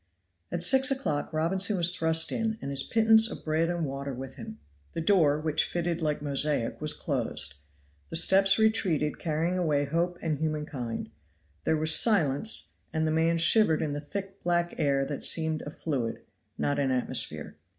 At 0.51 0.63
six 0.63 0.89
o'clock 0.89 1.31
Robinson 1.31 1.77
was 1.77 1.95
thrust 1.95 2.31
in, 2.31 2.57
and 2.59 2.71
his 2.71 2.81
pittance 2.81 3.29
of 3.29 3.45
bread 3.45 3.69
and 3.69 3.85
water 3.85 4.15
with 4.15 4.33
him; 4.35 4.57
the 4.93 4.99
door, 4.99 5.39
which 5.39 5.63
fitted 5.63 6.01
like 6.01 6.23
mosaic, 6.23 6.81
was 6.81 6.95
closed. 6.95 7.53
The 8.09 8.15
steps 8.15 8.57
retreated 8.57 9.19
carrying 9.19 9.59
away 9.59 9.85
hope 9.85 10.17
and 10.19 10.39
human 10.39 10.65
kind; 10.65 11.11
there 11.65 11.77
was 11.77 11.93
silence, 11.93 12.73
and 12.91 13.05
the 13.05 13.11
man 13.11 13.37
shivered 13.37 13.83
in 13.83 13.93
the 13.93 14.01
thick 14.01 14.41
black 14.41 14.73
air 14.79 15.05
that 15.05 15.23
seemed 15.23 15.61
a 15.61 15.69
fluid, 15.69 16.23
not 16.57 16.79
an 16.79 16.89
atmosphere. 16.89 17.57